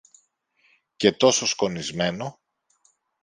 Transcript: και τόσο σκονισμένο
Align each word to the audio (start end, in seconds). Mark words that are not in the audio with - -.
και 0.95 1.11
τόσο 1.13 1.45
σκονισμένο 1.45 2.39